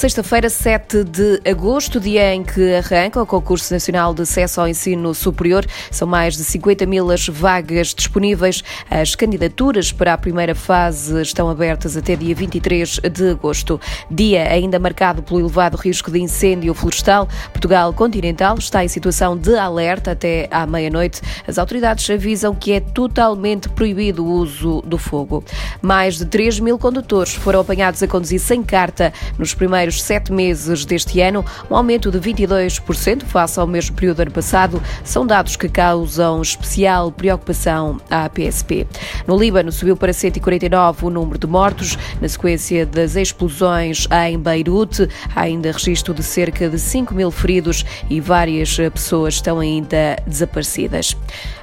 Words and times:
Sexta-feira, 0.00 0.48
7 0.48 1.04
de 1.04 1.42
agosto, 1.44 2.00
dia 2.00 2.34
em 2.34 2.42
que 2.42 2.72
arranca 2.72 3.20
o 3.20 3.26
Concurso 3.26 3.70
Nacional 3.70 4.14
de 4.14 4.22
Acesso 4.22 4.58
ao 4.58 4.66
Ensino 4.66 5.14
Superior. 5.14 5.66
São 5.90 6.08
mais 6.08 6.38
de 6.38 6.42
50 6.42 6.86
mil 6.86 7.10
as 7.10 7.28
vagas 7.28 7.88
disponíveis. 7.88 8.64
As 8.90 9.14
candidaturas 9.14 9.92
para 9.92 10.14
a 10.14 10.16
primeira 10.16 10.54
fase 10.54 11.20
estão 11.20 11.50
abertas 11.50 11.98
até 11.98 12.16
dia 12.16 12.34
23 12.34 12.98
de 13.12 13.28
agosto. 13.32 13.78
Dia 14.10 14.50
ainda 14.50 14.78
marcado 14.78 15.22
pelo 15.22 15.40
elevado 15.40 15.76
risco 15.76 16.10
de 16.10 16.18
incêndio 16.18 16.72
florestal. 16.72 17.28
Portugal 17.52 17.92
continental 17.92 18.56
está 18.56 18.82
em 18.82 18.88
situação 18.88 19.36
de 19.36 19.54
alerta 19.54 20.12
até 20.12 20.48
à 20.50 20.66
meia-noite. 20.66 21.20
As 21.46 21.58
autoridades 21.58 22.08
avisam 22.08 22.54
que 22.54 22.72
é 22.72 22.80
totalmente 22.80 23.68
proibido 23.68 24.24
o 24.24 24.32
uso 24.32 24.80
do 24.80 24.96
fogo. 24.96 25.44
Mais 25.82 26.16
de 26.16 26.24
3 26.24 26.58
mil 26.58 26.78
condutores 26.78 27.34
foram 27.34 27.60
apanhados 27.60 28.02
a 28.02 28.08
conduzir 28.08 28.40
sem 28.40 28.62
carta 28.62 29.12
nos 29.38 29.52
primeiros 29.52 29.89
primeiros 29.90 30.02
sete 30.02 30.32
meses 30.32 30.84
deste 30.84 31.20
ano, 31.20 31.44
um 31.68 31.74
aumento 31.74 32.10
de 32.10 32.18
22% 32.18 33.24
face 33.24 33.58
ao 33.58 33.66
mesmo 33.66 33.96
período 33.96 34.16
do 34.16 34.22
ano 34.22 34.30
passado, 34.30 34.82
são 35.02 35.26
dados 35.26 35.56
que 35.56 35.68
causam 35.68 36.40
especial 36.40 37.10
preocupação 37.10 38.00
à 38.08 38.28
PSP. 38.28 38.86
No 39.26 39.36
Líbano, 39.36 39.72
subiu 39.72 39.96
para 39.96 40.12
149 40.12 41.06
o 41.06 41.10
número 41.10 41.38
de 41.38 41.46
mortos, 41.46 41.98
na 42.20 42.28
sequência 42.28 42.86
das 42.86 43.16
explosões 43.16 44.06
em 44.28 44.38
Beirute. 44.38 45.08
Há 45.34 45.42
ainda 45.42 45.72
registro 45.72 46.14
de 46.14 46.22
cerca 46.22 46.68
de 46.68 46.78
5 46.78 47.14
mil 47.14 47.30
feridos 47.30 47.84
e 48.08 48.20
várias 48.20 48.76
pessoas 48.92 49.34
estão 49.34 49.58
ainda 49.58 50.16
desaparecidas. 50.26 51.16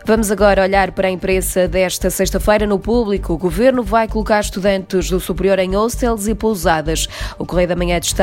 Vamos 0.05 0.31
agora 0.31 0.64
olhar 0.64 0.91
para 0.91 1.09
a 1.09 1.12
imprensa 1.12 1.67
desta 1.67 2.09
sexta-feira 2.09 2.66
no 2.66 2.80
público. 2.80 3.34
O 3.34 3.38
governo 3.38 3.84
vai 3.84 4.08
colocar 4.08 4.39
estudantes 4.39 5.09
do 5.09 5.20
superior 5.20 5.59
em 5.59 5.75
hostels 5.75 6.28
e 6.28 6.36
pousadas. 6.36 7.08
O 7.38 7.45
Correio 7.45 7.67
da 7.67 7.75
Manhã 7.75 8.00
destaca 8.00 8.16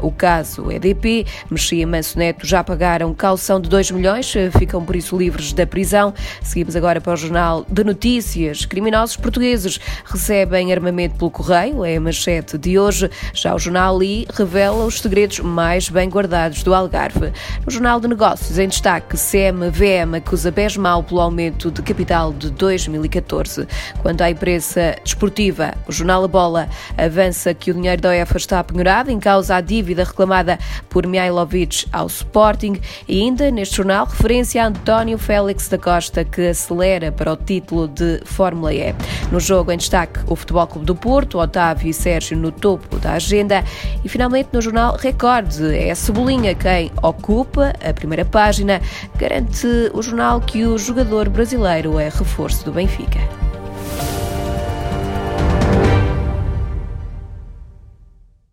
o 0.00 0.12
caso 0.12 0.70
EDP. 0.70 1.26
Mexia 1.50 1.82
e 1.82 1.86
Manso 1.86 2.16
Neto 2.16 2.46
já 2.46 2.62
pagaram 2.62 3.12
caução 3.12 3.60
de 3.60 3.68
2 3.68 3.90
milhões, 3.90 4.32
ficam 4.56 4.84
por 4.84 4.94
isso 4.94 5.16
livres 5.16 5.52
da 5.52 5.66
prisão. 5.66 6.14
Seguimos 6.42 6.76
agora 6.76 7.00
para 7.00 7.14
o 7.14 7.16
Jornal 7.16 7.66
de 7.68 7.82
Notícias. 7.82 8.64
Criminosos 8.64 9.16
portugueses 9.16 9.80
recebem 10.04 10.72
armamento 10.72 11.16
pelo 11.16 11.30
Correio, 11.30 11.84
é 11.84 11.96
a 11.96 12.00
manchete 12.00 12.56
de 12.56 12.78
hoje. 12.78 13.10
Já 13.34 13.52
o 13.52 13.58
Jornal 13.58 13.98
Li 13.98 14.28
revela 14.32 14.84
os 14.84 15.00
segredos 15.00 15.40
mais 15.40 15.88
bem 15.88 16.08
guardados 16.08 16.62
do 16.62 16.72
Algarve. 16.72 17.32
No 17.66 17.72
Jornal 17.72 17.98
de 17.98 18.06
Negócios, 18.06 18.58
em 18.58 18.68
destaque, 18.68 19.16
CMVM 19.16 20.18
acusa 20.18 20.52
pés 20.52 20.76
mal 20.76 21.02
pelo 21.02 21.20
aumento 21.20 21.68
de 21.68 21.82
capital 21.82 22.32
de 22.32 22.48
2014. 22.52 23.66
Quanto 24.02 24.20
à 24.20 24.30
imprensa 24.30 24.94
desportiva, 25.02 25.74
o 25.88 25.92
jornal 25.92 26.22
A 26.22 26.28
Bola 26.28 26.68
avança 26.96 27.52
que 27.52 27.72
o 27.72 27.74
dinheiro 27.74 28.00
da 28.00 28.10
UEFA 28.10 28.36
está 28.36 28.62
penhorado, 28.62 29.10
em 29.10 29.18
causa 29.18 29.31
a 29.40 29.60
dívida 29.60 30.04
reclamada 30.04 30.58
por 30.90 31.06
Mihailovic 31.06 31.86
ao 31.92 32.06
Sporting 32.06 32.78
e 33.08 33.22
ainda 33.22 33.50
neste 33.50 33.76
jornal 33.76 34.06
referência 34.06 34.62
a 34.62 34.66
António 34.66 35.16
Félix 35.16 35.68
da 35.68 35.78
Costa 35.78 36.24
que 36.24 36.48
acelera 36.48 37.10
para 37.10 37.32
o 37.32 37.36
título 37.36 37.88
de 37.88 38.20
Fórmula 38.24 38.74
E. 38.74 38.94
No 39.30 39.40
jogo 39.40 39.72
em 39.72 39.78
destaque 39.78 40.20
o 40.26 40.36
Futebol 40.36 40.66
Clube 40.66 40.86
do 40.86 40.94
Porto, 40.94 41.38
Otávio 41.38 41.88
e 41.88 41.94
Sérgio 41.94 42.36
no 42.36 42.52
topo 42.52 42.98
da 42.98 43.12
agenda 43.12 43.64
e 44.04 44.08
finalmente 44.08 44.50
no 44.52 44.60
jornal 44.60 44.96
Record 44.96 45.48
é 45.72 45.90
a 45.90 45.94
Cebolinha 45.94 46.54
quem 46.54 46.90
ocupa 47.02 47.72
a 47.82 47.92
primeira 47.94 48.24
página, 48.24 48.80
garante 49.16 49.66
o 49.94 50.02
jornal 50.02 50.40
que 50.40 50.64
o 50.66 50.76
jogador 50.76 51.28
brasileiro 51.28 51.98
é 51.98 52.08
reforço 52.08 52.64
do 52.64 52.72
Benfica. 52.72 53.51